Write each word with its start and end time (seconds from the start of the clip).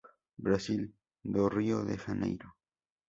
Brasil 0.45 0.89
do 1.23 1.47
Rio 1.47 1.83
de 1.85 1.95
Janeiro". 1.99 2.55